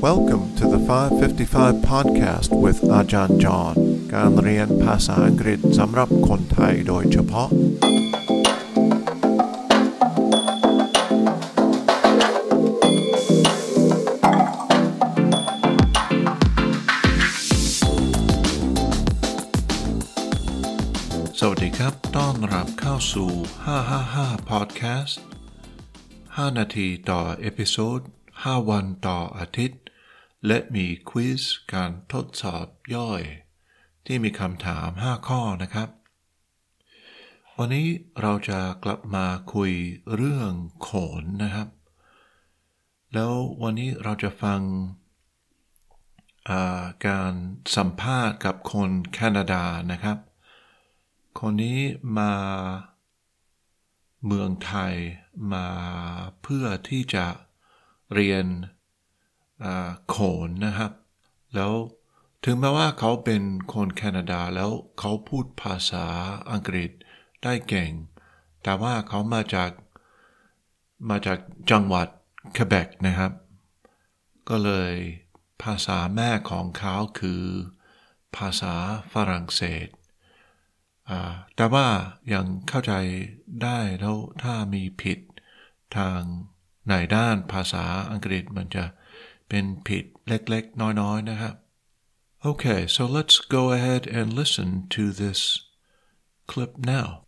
[0.00, 3.74] Welcome to the 555 podcast with อาจารย์จอห์น
[4.14, 7.48] การเรียนภาษาอังกฤษสำหรับคนไทยโดยเฉพาะ
[21.40, 23.30] สวัสดีครับ ต้อนรับเข้าสู่
[23.90, 25.14] 555 podcast
[25.86, 28.00] 5 นาทีต่อเอพิโซด
[28.44, 29.80] 5 วันต่ออาทิตย์
[30.46, 31.42] และมีควิส
[31.72, 33.22] การทดสอบย่อย
[34.06, 35.88] ที่มีคำถาม 5 ข้อนะครับ
[37.56, 37.88] วันนี้
[38.20, 39.72] เราจะกลับมาคุย
[40.14, 40.88] เรื่องโข
[41.22, 41.68] นนะครับ
[43.14, 43.32] แล้ว
[43.62, 47.32] วันนี้เราจะฟังาการ
[47.76, 50.18] สัมภาษณ์กับคนแคนาดานะครับ
[51.40, 51.80] คนนี้
[52.18, 52.32] มา
[54.26, 54.94] เมืองไทย
[55.52, 55.68] มา
[56.42, 57.26] เพื่อที่จะ
[58.14, 58.44] เรียน
[60.08, 60.92] โขนนะครับ
[61.54, 61.72] แล้ว
[62.44, 63.42] ถึงแม้ว่าเขาเป็น
[63.74, 66.06] คนแคนาดาแล้วเขาพูดภาษา
[66.50, 66.90] อังกฤษ
[67.42, 67.92] ได้เก่ง
[68.62, 69.70] แต่ว่าเขามาจาก
[71.10, 71.38] มาจาก
[71.70, 72.08] จังหวัด
[72.54, 73.32] เคเบกนะครับ
[74.48, 74.94] ก็เลย
[75.62, 77.42] ภาษาแม่ของเขาคือ
[78.36, 78.74] ภาษา
[79.12, 79.88] ฝรั่งเศส
[81.56, 81.86] แต่ว่า
[82.34, 82.94] ยังเข้าใจ
[83.62, 85.18] ได้แล้วถ้ามีผิด
[85.96, 86.20] ทาง
[86.88, 88.84] ในด้านภาษาอังกฤษมันจะ
[89.48, 91.66] เป็นผิดเล็กๆ น้อยๆ นะครับ uh-huh.
[92.50, 95.40] Okay, so let's go ahead and listen to this
[96.46, 97.24] clip now.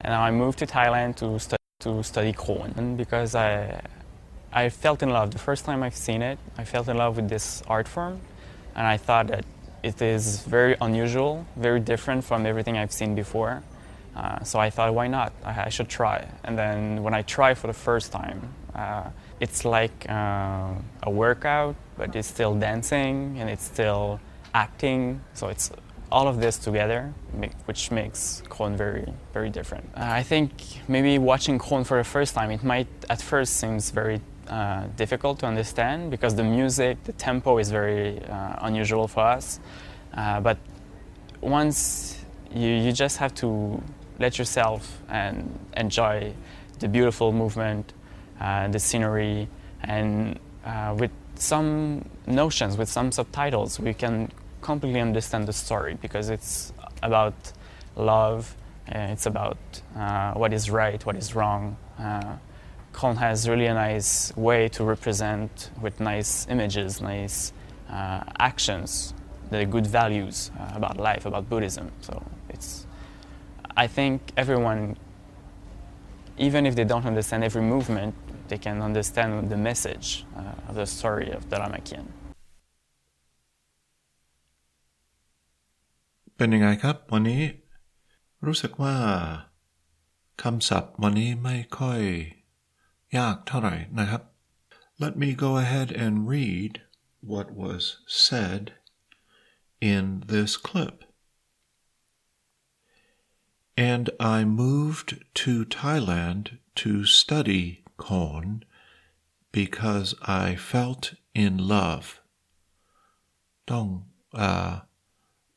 [0.00, 3.80] And I moved to Thailand to study to study Khon because I
[4.52, 6.38] I felt in love the first time I've seen it.
[6.56, 8.20] I felt in love with this art form,
[8.76, 9.44] and I thought that
[9.86, 13.62] it is very unusual, very different from everything I've seen before.
[14.16, 15.32] Uh, so I thought, why not?
[15.44, 16.26] I, I should try.
[16.42, 18.40] And then when I try for the first time,
[18.74, 24.18] uh, it's like uh, a workout, but it's still dancing and it's still
[24.54, 25.20] acting.
[25.34, 25.70] So it's
[26.10, 27.12] all of this together,
[27.66, 29.88] which makes Khon very, very different.
[29.94, 30.50] Uh, I think
[30.88, 35.40] maybe watching Khon for the first time, it might at first seems very uh, difficult
[35.40, 39.58] to understand because the music, the tempo is very uh, unusual for us.
[40.14, 40.56] Uh, but
[41.40, 42.24] once
[42.54, 43.82] you, you just have to
[44.18, 46.32] let yourself and enjoy
[46.78, 47.92] the beautiful movement,
[48.40, 49.48] uh, the scenery,
[49.82, 54.30] and uh, with some notions, with some subtitles, we can
[54.60, 57.34] completely understand the story because it's about
[57.96, 58.56] love,
[58.86, 59.58] it's about
[60.34, 61.76] what is right, what is wrong.
[62.96, 67.52] Khon has really a nice way to represent with nice images, nice
[67.90, 69.12] uh, actions,
[69.50, 71.92] the good values uh, about life, about Buddhism.
[72.00, 72.86] So it's,
[73.76, 74.96] I think everyone,
[76.38, 78.14] even if they don't understand every movement,
[78.48, 82.06] they can understand the message uh, of the story of the Ramakien.
[86.38, 87.42] Been เป็นยังไงครับวันนี้
[88.46, 88.94] รู้สึกว่า
[90.42, 92.00] คำศัพท์วันนี้ไม่ค่อย
[93.17, 94.21] ยากเท่าไหร่นะครับ
[95.03, 96.73] Let me go ahead and read
[97.31, 98.73] what was said
[99.79, 101.03] in this clip.
[103.75, 105.09] And I moved
[105.41, 108.63] to Thailand to study Kon
[109.51, 112.05] because I felt in love.
[113.71, 113.87] ต้อง
[114.39, 114.71] อ่า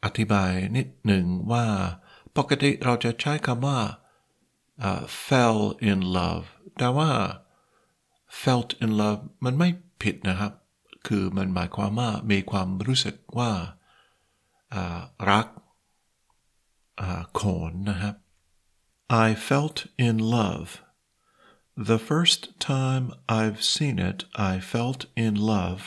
[0.05, 1.67] อธิบายนิดหนึ่งว่า
[2.37, 3.81] ปกติเราจะใช้คำว่า
[4.83, 5.61] อ่า fell
[5.91, 6.47] in love
[6.79, 7.11] แต่ว่า
[8.43, 9.69] felt in love มันไม่
[10.03, 10.53] ผิดนะครับ
[11.07, 13.53] คือมันหมายความว่ามีความรู้สึกว่า
[14.75, 15.01] อ่า
[15.31, 15.47] รัก
[17.01, 18.15] อ่าโขนนะครับ
[19.27, 19.79] I felt
[20.09, 20.69] in love
[21.91, 22.41] the first
[22.73, 23.05] time
[23.41, 24.21] I've seen it
[24.53, 25.81] I felt in love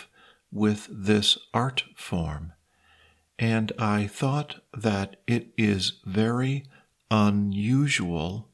[0.61, 1.27] with this
[1.63, 2.43] art form
[3.39, 6.55] and I thought that it is very
[7.11, 8.49] unusual,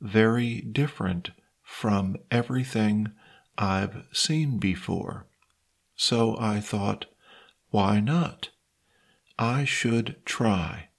[0.00, 1.30] very different
[1.73, 3.11] from everything
[3.57, 5.25] I've seen before.
[5.95, 7.05] So I thought,
[7.71, 8.49] why not?
[9.39, 10.89] I should try.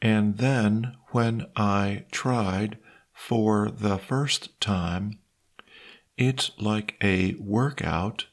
[0.00, 2.78] And then when I tried
[3.12, 5.18] for the first time,
[6.16, 8.26] it's like a workout,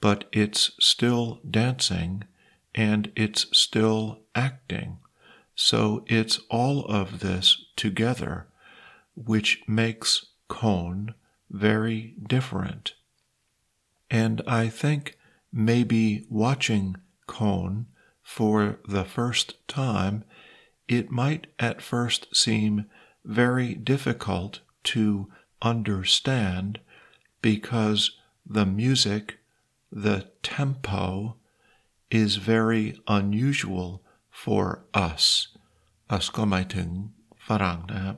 [0.00, 2.24] but it's still dancing
[2.74, 4.98] and it's still acting.
[5.54, 8.48] So it's all of this together,
[9.14, 11.14] which makes Khon
[11.50, 12.94] very different.
[14.10, 15.16] And I think
[15.52, 17.86] maybe watching Khon
[18.22, 20.24] for the first time,
[20.88, 22.86] it might at first seem
[23.24, 25.30] very difficult to
[25.62, 26.80] understand
[27.40, 28.12] because
[28.46, 29.38] the music,
[29.90, 31.36] the tempo,
[32.10, 35.48] is very unusual for us.
[36.12, 36.88] อัสก็หมายถึง
[37.46, 38.16] ฝรั่งนะครับ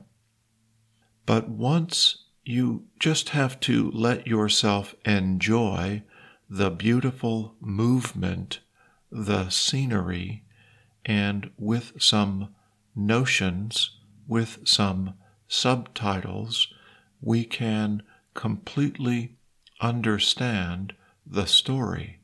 [1.25, 6.03] but once you just have to let yourself enjoy
[6.49, 8.59] the beautiful movement,
[9.11, 10.43] the scenery,
[11.05, 12.53] and with some
[12.95, 13.97] notions,
[14.27, 15.13] with some
[15.47, 16.67] subtitles,
[17.21, 18.03] we can
[18.33, 19.35] completely
[19.79, 20.93] understand
[21.25, 22.19] the story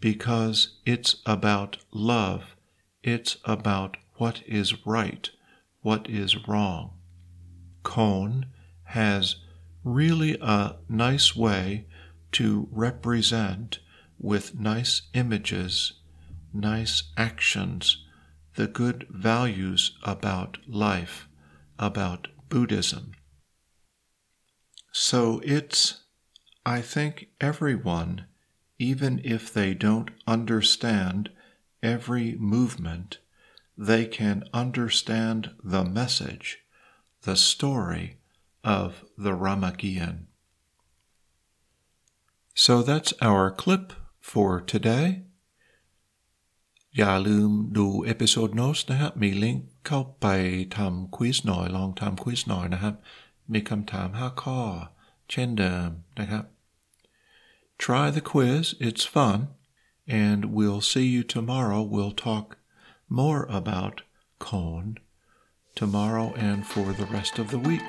[0.00, 2.56] because it's about love,
[3.02, 5.30] it's about what is right,
[5.80, 6.92] what is wrong.
[7.82, 8.46] Khon
[8.84, 9.36] has
[9.84, 11.86] really a nice way
[12.32, 13.80] to represent
[14.18, 15.94] with nice images,
[16.52, 18.04] nice actions,
[18.54, 21.28] the good values about life,
[21.78, 23.12] about Buddhism.
[24.92, 26.02] So it's,
[26.66, 28.26] I think, everyone,
[28.78, 31.30] even if they don't understand
[31.82, 33.18] every movement,
[33.76, 36.61] they can understand the message,
[37.22, 38.18] the story
[38.64, 40.26] of the Ramakien.
[42.54, 45.22] So that's our clip for today.
[46.96, 52.46] Yalum du episode nos nahap mi link kau pai tam quiz noi long tam quiz
[52.46, 52.98] noi nahap
[53.48, 54.60] mi kam tam มีคำถาม 5 ข้อ
[55.30, 55.88] เช่นเดิม
[56.18, 56.44] นะครับ
[57.78, 59.38] Try the quiz it's fun
[60.06, 61.80] and we'll see you tomorrow.
[61.82, 62.58] We'll talk
[63.08, 64.02] more about
[64.38, 64.98] Khon
[65.74, 67.82] tomorrow and for the rest of the week.